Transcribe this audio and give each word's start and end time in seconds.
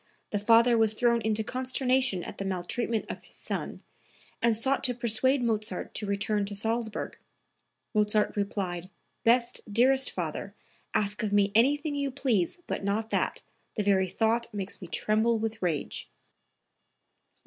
The 0.31 0.39
father 0.39 0.79
was 0.79 0.95
thrown 0.95 1.21
into 1.21 1.43
consternation 1.43 2.23
at 2.23 2.39
the 2.39 2.43
maltreatment 2.43 3.05
of 3.07 3.21
his 3.21 3.35
son 3.35 3.83
and 4.41 4.55
sought 4.55 4.83
to 4.85 4.95
persuade 4.95 5.43
Mozart 5.43 5.93
to 5.93 6.07
return 6.07 6.43
to 6.45 6.55
Salzburg. 6.55 7.19
Mozart 7.93 8.35
replied: 8.35 8.89
"Best, 9.23 9.61
dearest 9.71 10.09
father, 10.09 10.55
ask 10.95 11.21
of 11.21 11.31
me 11.31 11.51
anything 11.53 11.93
you 11.93 12.09
please 12.09 12.57
but 12.65 12.83
not 12.83 13.11
that; 13.11 13.43
the 13.75 13.83
very 13.83 14.07
thought 14.09 14.51
makes 14.51 14.81
me 14.81 14.87
tremble 14.87 15.37
with 15.37 15.61
rage.") 15.61 16.09
136. 16.09 16.11